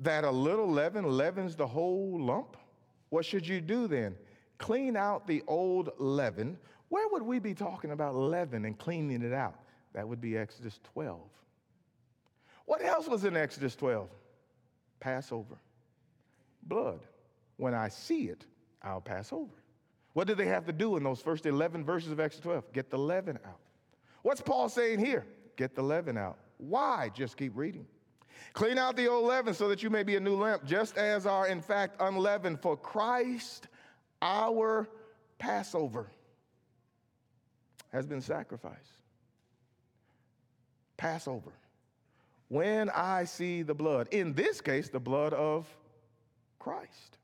[0.00, 2.56] that a little leaven leavens the whole lump?
[3.08, 4.14] What should you do then?
[4.58, 6.58] Clean out the old leaven
[6.92, 9.58] where would we be talking about leaven and cleaning it out?
[9.94, 11.20] That would be Exodus 12.
[12.66, 14.10] What else was in Exodus 12?
[15.00, 15.56] Passover.
[16.64, 17.00] Blood.
[17.56, 18.44] When I see it,
[18.82, 19.54] I'll pass over.
[20.12, 22.72] What did they have to do in those first 11 verses of Exodus 12?
[22.74, 23.60] Get the leaven out.
[24.20, 25.24] What's Paul saying here?
[25.56, 26.36] Get the leaven out.
[26.58, 27.10] Why?
[27.14, 27.86] Just keep reading.
[28.52, 31.24] Clean out the old leaven so that you may be a new lamp, just as
[31.24, 33.68] are in fact unleavened for Christ
[34.20, 34.90] our
[35.38, 36.10] Passover
[37.92, 38.98] has been sacrificed.
[40.96, 41.52] Passover.
[42.48, 45.66] When I see the blood, in this case, the blood of
[46.58, 47.18] Christ.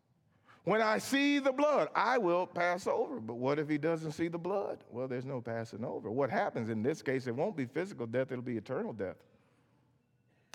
[0.65, 3.21] When I see the blood, I will pass over.
[3.21, 4.79] But what if he doesn't see the blood?
[4.91, 6.11] Well, there's no passing over.
[6.11, 9.17] What happens in this case, it won't be physical death, it'll be eternal death.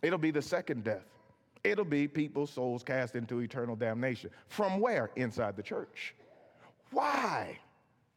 [0.04, 1.06] It'll be the second death.
[1.64, 4.30] It'll be people's souls cast into eternal damnation.
[4.50, 5.12] From where?
[5.16, 6.14] Inside the church.
[6.92, 7.58] Why?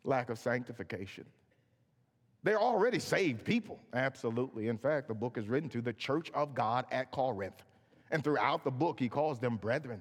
[0.05, 1.25] Lack of sanctification.
[2.47, 3.81] They're already saved people.
[3.93, 4.69] Absolutely.
[4.69, 7.61] In fact, the book is written to the church of God at Corinth.
[8.13, 10.01] And throughout the book, he calls them brethren.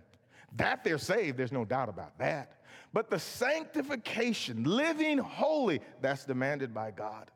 [0.56, 2.62] That they're saved, there's no doubt about that.
[2.94, 7.32] But the sanctification, living holy, that's demanded by God.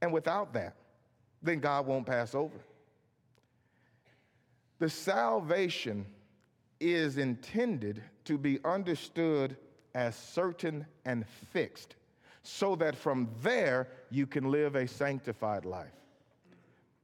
[0.00, 0.74] And without that,
[1.40, 2.58] then God won't pass over.
[4.80, 6.06] The salvation
[6.80, 9.56] is intended to be understood
[9.94, 11.94] as certain and fixed
[12.42, 15.92] so that from there you can live a sanctified life.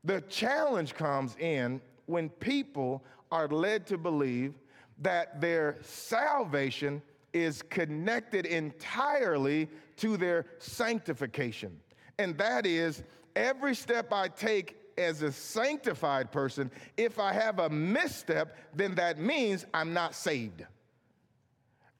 [0.04, 4.54] The challenge comes in when people are led to believe
[5.00, 11.78] that their salvation is connected entirely to their sanctification.
[12.18, 13.02] And that is
[13.36, 19.18] every step I take as a sanctified person, if I have a misstep, then that
[19.18, 20.64] means I'm not saved.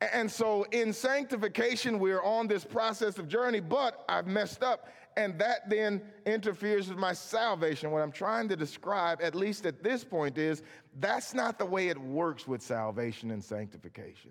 [0.01, 4.89] And so in sanctification, we're on this process of journey, but I've messed up.
[5.17, 7.91] And that then interferes with my salvation.
[7.91, 10.63] What I'm trying to describe, at least at this point, is
[11.01, 14.31] that's not the way it works with salvation and sanctification.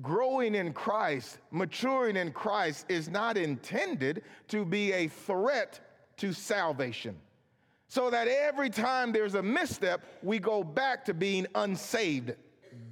[0.00, 5.80] Growing in Christ, maturing in Christ, is not intended to be a threat
[6.18, 7.16] to salvation.
[7.88, 12.34] So that every time there's a misstep, we go back to being unsaved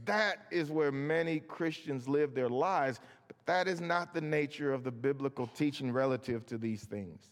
[0.05, 4.84] that is where many Christians live their lives, but that is not the nature of
[4.84, 7.30] the biblical teaching relative to these things.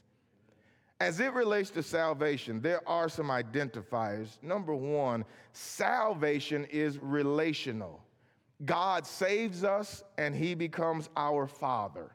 [1.01, 4.43] As it relates to salvation, there are some identifiers.
[4.43, 8.01] Number one, salvation is relational.
[8.65, 12.13] God saves us and he becomes our Father.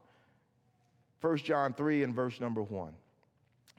[1.22, 2.94] 1 John 3 and verse number 1.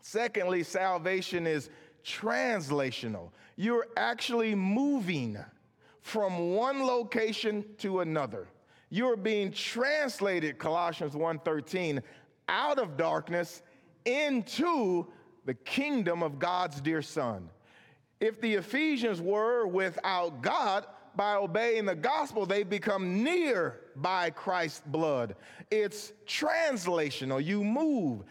[0.02, 1.70] Secondly, salvation is
[2.04, 3.30] translational.
[3.56, 5.38] You're actually moving
[6.02, 8.48] from one location to another.
[8.88, 12.02] You're being translated, Colossians 1:13,
[12.48, 13.62] out of darkness
[14.04, 15.06] into
[15.44, 17.48] the kingdom of God's dear Son.
[18.18, 20.86] If the Ephesians were without God,
[21.16, 25.34] by obeying the gospel, they become near by Christ's blood.
[25.70, 28.24] It's translational, you move.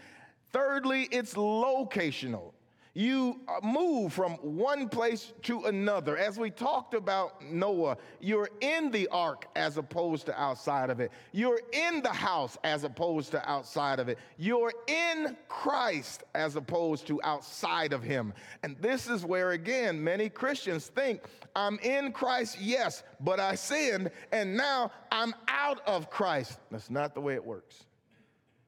[0.52, 2.54] Thirdly, it's locational
[2.94, 6.18] you uh, move from one place to another.
[6.18, 11.12] As we talked about Noah, you're in the ark as opposed to outside of it.
[11.32, 14.18] You're in the house as opposed to outside of it.
[14.38, 18.34] You're in Christ as opposed to outside of him.
[18.64, 21.22] And this is where, again, many Christians think
[21.56, 26.60] I'm in Christ, yes, but I sinned, and now I'm out of Christ.
[26.72, 27.86] That's not the way it works.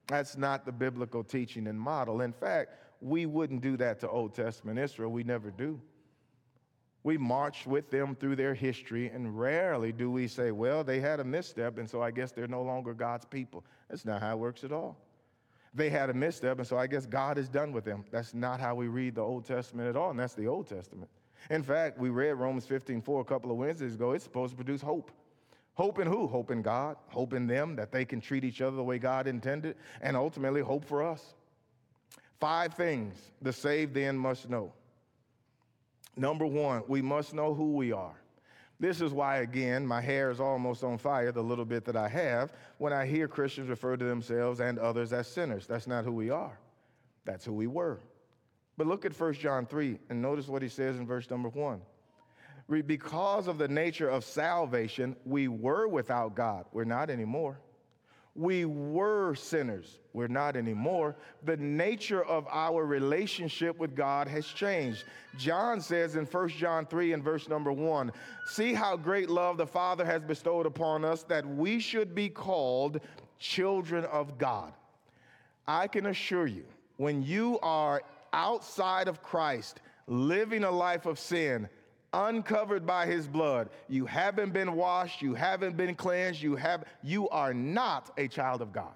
[0.07, 2.21] That's not the biblical teaching and model.
[2.21, 2.71] In fact,
[3.01, 5.11] we wouldn't do that to Old Testament Israel.
[5.11, 5.81] We never do.
[7.03, 11.19] We march with them through their history, and rarely do we say, well, they had
[11.19, 13.65] a misstep, and so I guess they're no longer God's people.
[13.89, 14.97] That's not how it works at all.
[15.73, 18.05] They had a misstep, and so I guess God is done with them.
[18.11, 21.09] That's not how we read the Old Testament at all, and that's the Old Testament.
[21.49, 24.11] In fact, we read Romans 15 4 a couple of Wednesdays ago.
[24.11, 25.11] It's supposed to produce hope.
[25.73, 26.27] Hope in who?
[26.27, 29.25] Hope in God, hope in them that they can treat each other the way God
[29.25, 31.33] intended, and ultimately hope for us.
[32.41, 34.73] Five things the saved then must know.
[36.17, 38.19] Number one, we must know who we are.
[38.79, 42.09] This is why, again, my hair is almost on fire, the little bit that I
[42.09, 45.67] have, when I hear Christians refer to themselves and others as sinners.
[45.67, 46.57] That's not who we are,
[47.25, 47.99] that's who we were.
[48.75, 51.79] But look at 1 John 3 and notice what he says in verse number 1.
[52.87, 56.65] Because of the nature of salvation, we were without God.
[56.71, 57.59] We're not anymore.
[58.35, 59.99] We were sinners.
[60.13, 61.17] We're not anymore.
[61.43, 65.03] The nature of our relationship with God has changed.
[65.37, 68.11] John says in 1 John 3 and verse number 1
[68.45, 73.01] See how great love the Father has bestowed upon us that we should be called
[73.37, 74.73] children of God.
[75.67, 76.65] I can assure you,
[76.97, 78.01] when you are
[78.31, 81.67] outside of Christ, living a life of sin,
[82.13, 83.69] uncovered by his blood.
[83.87, 88.61] You haven't been washed, you haven't been cleansed, you have you are not a child
[88.61, 88.93] of God.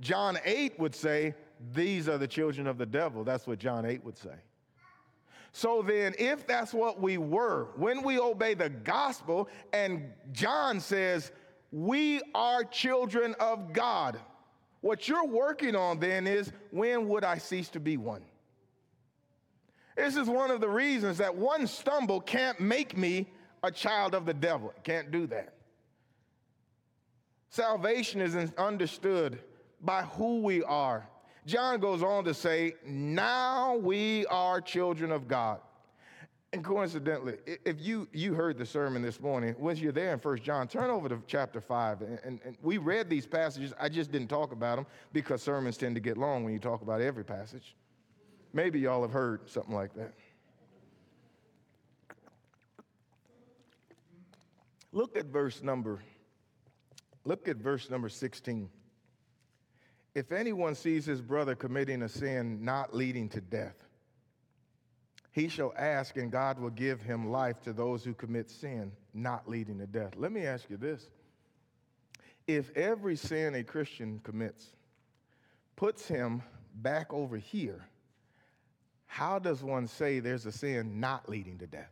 [0.00, 1.34] John 8 would say,
[1.74, 3.24] these are the children of the devil.
[3.24, 4.34] That's what John 8 would say.
[5.52, 11.32] So then, if that's what we were, when we obey the gospel, and John says,
[11.72, 14.20] we are children of God,
[14.82, 18.22] what you're working on then is, when would I cease to be one?
[19.96, 23.26] This is one of the reasons that one stumble can't make me
[23.62, 24.70] a child of the devil.
[24.76, 25.54] It can't do that.
[27.48, 29.38] Salvation is understood
[29.80, 31.08] by who we are.
[31.46, 35.60] John goes on to say, Now we are children of God.
[36.52, 40.42] And coincidentally, if you, you heard the sermon this morning, once you're there in First
[40.42, 42.02] John, turn over to chapter 5.
[42.02, 43.72] And, and, and we read these passages.
[43.80, 46.82] I just didn't talk about them because sermons tend to get long when you talk
[46.82, 47.74] about every passage.
[48.56, 50.14] Maybe y'all have heard something like that.
[54.92, 56.02] Look at verse number
[57.26, 58.70] look at verse number 16.
[60.14, 63.76] If anyone sees his brother committing a sin not leading to death,
[65.32, 69.46] he shall ask and God will give him life to those who commit sin not
[69.46, 70.12] leading to death.
[70.16, 71.10] Let me ask you this.
[72.46, 74.64] If every sin a Christian commits
[75.76, 76.42] puts him
[76.74, 77.86] back over here
[79.16, 81.90] how does one say there's a sin not leading to death?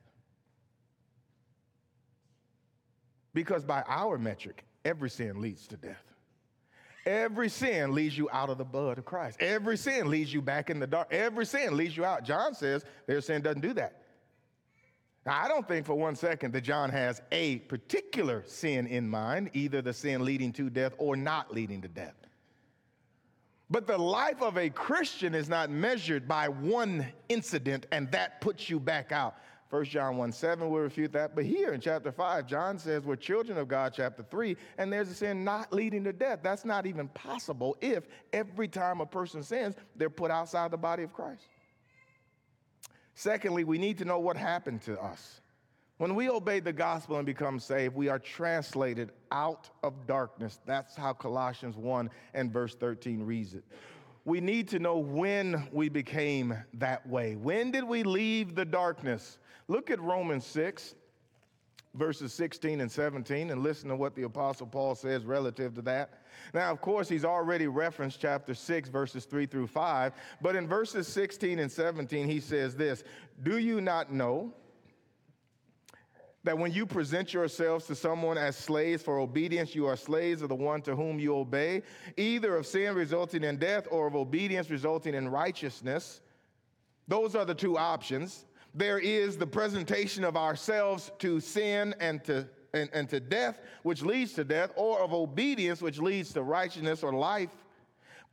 [3.32, 6.04] Because by our metric, every sin leads to death.
[7.06, 9.38] Every sin leads you out of the blood of Christ.
[9.40, 11.08] Every sin leads you back in the dark.
[11.10, 12.24] Every sin leads you out.
[12.24, 14.02] John says their sin doesn't do that.
[15.24, 19.48] Now, I don't think for one second that John has a particular sin in mind,
[19.54, 22.23] either the sin leading to death or not leading to death.
[23.74, 28.70] But the life of a Christian is not measured by one incident and that puts
[28.70, 29.34] you back out.
[29.70, 31.34] 1 John 1 7 will refute that.
[31.34, 35.08] But here in chapter 5, John says we're children of God, chapter 3, and there's
[35.08, 36.38] a sin not leading to death.
[36.40, 41.02] That's not even possible if every time a person sins, they're put outside the body
[41.02, 41.42] of Christ.
[43.16, 45.40] Secondly, we need to know what happened to us.
[46.05, 50.61] When we obey the gospel and become saved, we are translated out of darkness.
[50.66, 53.64] That's how Colossians 1 and verse 13 reads it.
[54.26, 57.36] we need to know when we became that way.
[57.36, 59.38] When did we leave the darkness?
[59.66, 60.94] Look at Romans 6,
[61.94, 66.20] verses 16 and 17, and listen to what the Apostle Paul says relative to that.
[66.52, 71.09] Now, of course, he's already referenced chapter 6, verses 3 through 5, but in verses
[71.09, 73.05] 16 and 17, he says this
[73.42, 74.52] Do you not know?
[76.45, 80.51] That when you present yourselves to someone as slaves for obedience, you are slaves of
[80.51, 81.82] the one to whom you obey,
[82.16, 86.20] either of sin resulting in death or of obedience resulting in righteousness.
[87.09, 88.45] Those are the two options.
[88.74, 94.03] There is the presentation of ourselves to sin and to, and, and to death, which
[94.03, 97.51] leads to death, or of obedience, which leads to righteousness or life.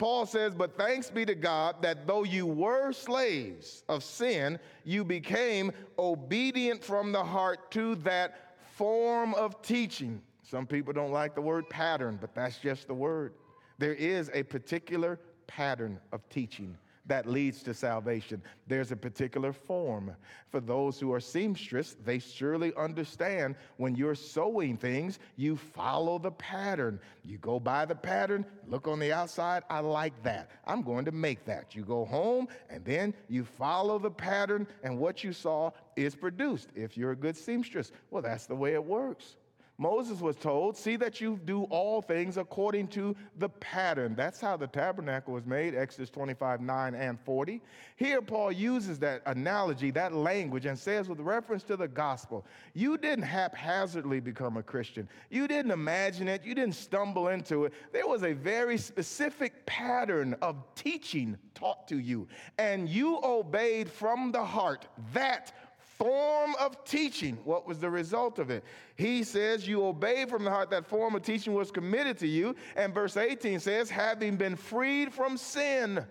[0.02, 5.04] Paul says, But thanks be to God that though you were slaves of sin, you
[5.04, 10.20] became obedient from the heart to that form of teaching.
[10.42, 13.36] Some people don't like the word pattern, but that's just the word.
[13.78, 16.76] There is a particular pattern of teaching
[17.06, 18.42] that leads to salvation.
[18.68, 20.16] There's a particular form.
[20.50, 26.32] For those who are seamstress, they surely understand when you're sewing things, you follow the
[26.32, 27.00] pattern.
[27.24, 30.52] You go by the pattern, look on the outside, I like that.
[30.66, 31.76] I'm going to make that.
[31.76, 36.70] You go home and then you follow the pattern, and what you saw is produced.
[36.76, 39.36] If you're a good seamstress, well, that's the way it works.
[39.82, 44.14] Moses was told, See that you do all things according to the pattern.
[44.14, 47.60] That's how the tabernacle was made, Exodus 25, 9 and 40.
[47.96, 52.96] Here, Paul uses that analogy, that language, and says, with reference to the gospel, you
[52.96, 55.10] didn't haphazardly become a Christian.
[55.32, 57.74] You didn't imagine it, you didn't stumble into it.
[57.92, 62.28] There was a very specific pattern of teaching taught to you,
[62.60, 65.54] and you obeyed from the heart that
[66.02, 67.38] form of teaching.
[67.44, 68.64] What was the result of it?
[68.96, 72.56] He says, You obey from the heart that form of teaching was committed to you.
[72.76, 76.04] And verse 18 says, Having been freed from sin.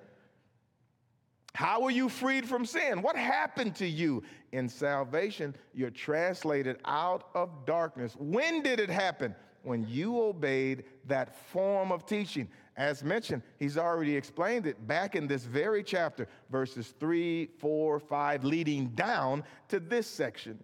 [1.54, 3.02] How were you freed from sin?
[3.02, 4.22] What happened to you?
[4.52, 8.14] In salvation, you're translated out of darkness.
[8.16, 9.34] When did it happen?
[9.62, 12.48] When you obeyed that form of teaching.
[12.76, 18.44] As mentioned, he's already explained it back in this very chapter, verses 3, 4, 5,
[18.44, 20.58] leading down to this section.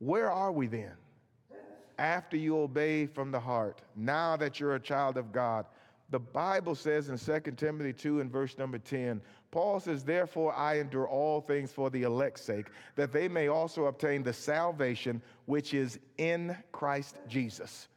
[0.00, 0.94] Where are we then?
[1.98, 5.66] After you obey from the heart, now that you're a child of God,
[6.08, 9.20] the Bible says in 2 Timothy 2 and verse number 10,
[9.50, 13.86] Paul says, Therefore I endure all things for the elect's sake, that they may also
[13.86, 17.88] obtain the salvation which is in Christ Jesus.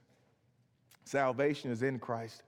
[1.05, 2.43] Salvation is in Christ.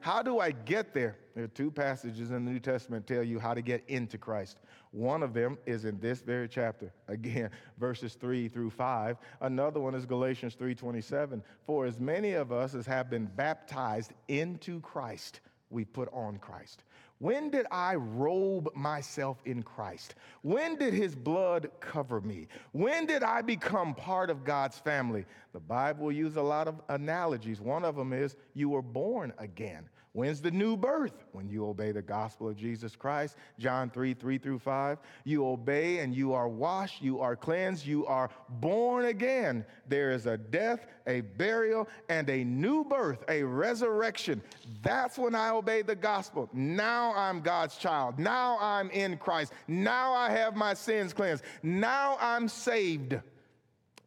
[0.00, 1.16] How do I get there?
[1.36, 4.58] There are two passages in the New Testament tell you how to get into Christ.
[4.90, 6.92] One of them is in this very chapter.
[7.08, 9.16] Again, verses 3 through 5.
[9.40, 11.40] Another one is Galatians 3:27.
[11.64, 15.40] For as many of us as have been baptized into Christ,
[15.70, 16.82] we put on Christ.
[17.22, 20.16] When did I robe myself in Christ?
[20.40, 22.48] When did his blood cover me?
[22.72, 25.24] When did I become part of God's family?
[25.52, 27.60] The Bible uses a lot of analogies.
[27.60, 29.88] One of them is you were born again.
[30.14, 31.24] When's the new birth?
[31.32, 33.36] When you obey the gospel of Jesus Christ.
[33.58, 34.98] John 3 3 through 5.
[35.24, 38.28] You obey and you are washed, you are cleansed, you are
[38.60, 39.64] born again.
[39.88, 44.42] There is a death, a burial, and a new birth, a resurrection.
[44.82, 46.50] That's when I obey the gospel.
[46.52, 48.18] Now I'm God's child.
[48.18, 49.54] Now I'm in Christ.
[49.66, 51.42] Now I have my sins cleansed.
[51.62, 53.18] Now I'm saved.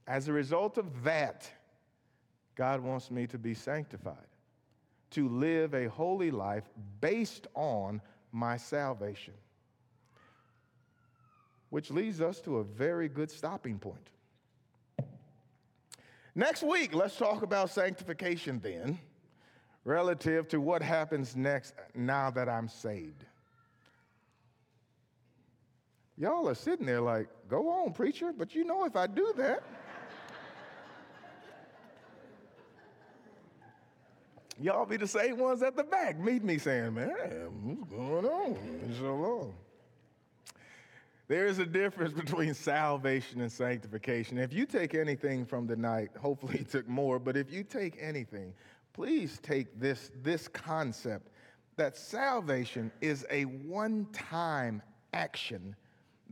[0.07, 1.49] As a result of that,
[2.55, 4.27] God wants me to be sanctified
[5.15, 8.01] to live a holy life based on
[8.33, 9.33] my salvation.
[11.69, 14.09] Which leads us to a very good stopping point.
[16.35, 18.99] Next week, let's talk about sanctification then,
[19.85, 23.23] relative to what happens next now that I'm saved.
[26.17, 29.63] Y'all are sitting there like, go on, preacher, but you know if I do that.
[34.59, 37.09] Y'all be the same ones at the back, meet me saying, man,
[37.63, 39.21] what's going on?
[39.21, 39.53] Long.
[41.27, 44.37] There is a difference between salvation and sanctification.
[44.37, 47.97] If you take anything from the night, hopefully you took more, but if you take
[47.99, 48.53] anything,
[48.93, 51.31] please take this, this concept
[51.75, 54.81] that salvation is a one time
[55.13, 55.75] action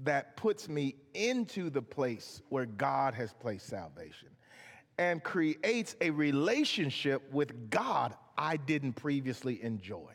[0.03, 4.29] that puts me into the place where God has placed salvation
[4.97, 10.11] and creates a relationship with God I didn't previously enjoy.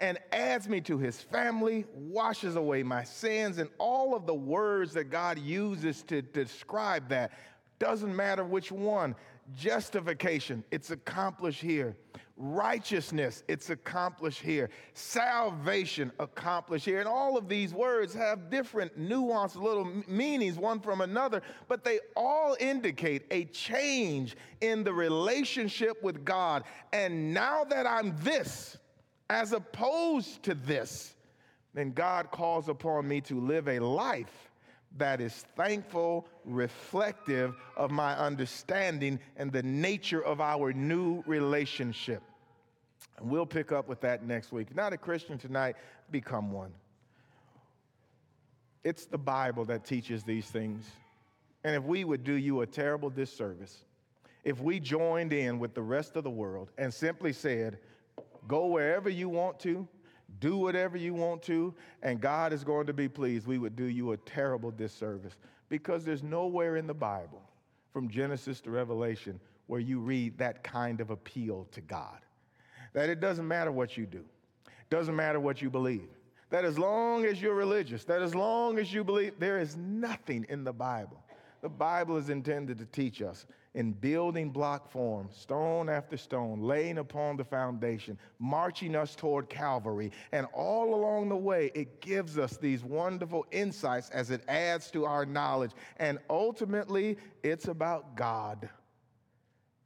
[0.00, 4.92] And adds me to his family, washes away my sins, and all of the words
[4.94, 7.32] that God uses to describe that.
[7.78, 9.16] Doesn't matter which one.
[9.54, 11.96] Justification, it's accomplished here.
[12.36, 14.70] Righteousness, it's accomplished here.
[14.94, 17.00] Salvation, accomplished here.
[17.00, 21.98] And all of these words have different nuanced little meanings, one from another, but they
[22.14, 26.62] all indicate a change in the relationship with God.
[26.92, 28.76] And now that I'm this,
[29.30, 31.14] as opposed to this,
[31.74, 34.47] then God calls upon me to live a life
[34.98, 42.22] that is thankful, reflective of my understanding and the nature of our new relationship.
[43.18, 44.74] And we'll pick up with that next week.
[44.74, 45.76] not a Christian tonight,
[46.10, 46.72] become one.
[48.84, 50.84] It's the Bible that teaches these things.
[51.64, 53.84] And if we would do you a terrible disservice,
[54.44, 57.78] if we joined in with the rest of the world and simply said,
[58.46, 59.86] go wherever you want to,
[60.40, 63.84] do whatever you want to, and God is going to be pleased, we would do
[63.84, 65.36] you a terrible disservice
[65.68, 67.42] because there's nowhere in the Bible,
[67.92, 72.18] from Genesis to Revelation, where you read that kind of appeal to God.
[72.94, 74.24] That it doesn't matter what you do,
[74.90, 76.08] doesn't matter what you believe.
[76.50, 80.46] That as long as you're religious, that as long as you believe, there is nothing
[80.48, 81.22] in the Bible.
[81.60, 83.44] The Bible is intended to teach us
[83.78, 90.10] in building block form, stone after stone, laying upon the foundation, marching us toward Calvary.
[90.32, 95.04] And all along the way, it gives us these wonderful insights as it adds to
[95.04, 95.70] our knowledge.
[95.98, 98.68] And ultimately, it's about God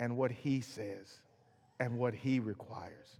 [0.00, 1.18] and what He says
[1.78, 3.18] and what He requires.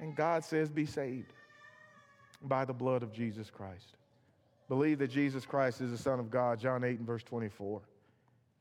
[0.00, 1.34] And God says, Be saved
[2.44, 3.98] by the blood of Jesus Christ.
[4.70, 7.82] Believe that Jesus Christ is the Son of God, John 8 and verse 24.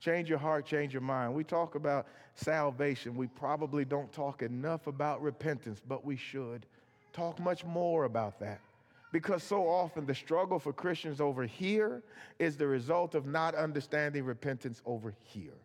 [0.03, 1.33] Change your heart, change your mind.
[1.33, 3.15] We talk about salvation.
[3.15, 6.65] We probably don't talk enough about repentance, but we should
[7.13, 8.59] talk much more about that.
[9.13, 12.03] Because so often the struggle for Christians over here
[12.37, 15.55] is the result of not understanding repentance over here.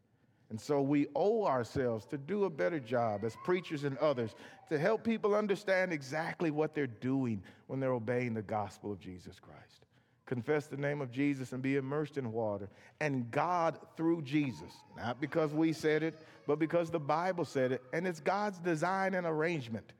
[0.50, 4.36] And so we owe ourselves to do a better job as preachers and others
[4.68, 9.40] to help people understand exactly what they're doing when they're obeying the gospel of Jesus
[9.40, 9.87] Christ
[10.28, 12.68] confess the name of Jesus and be immersed in water.
[13.00, 17.82] And God, through Jesus, not because we said it, but because the Bible said it,
[17.94, 19.90] and it's God's design and arrangement.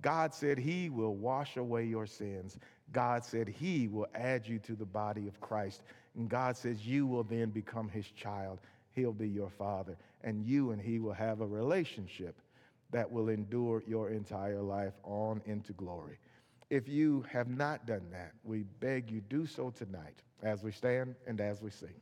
[0.00, 2.56] God said He will wash away your sins.
[2.92, 5.82] God said He will add you to the body of Christ.
[6.16, 8.60] And God says you will then become His child.
[8.92, 9.96] He'll be your father.
[10.22, 12.36] And you and He will have a relationship
[12.92, 16.18] that will endure your entire life on into glory.
[16.70, 21.14] If you have not done that, we beg you do so tonight as we stand
[21.26, 21.94] and as we sing.